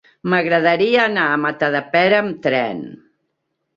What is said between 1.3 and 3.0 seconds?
a Matadepera amb tren.